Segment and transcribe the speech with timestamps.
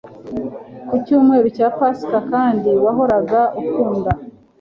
[0.87, 4.11] Ku cyumweru cya Pasika kandi wahoraga ukunda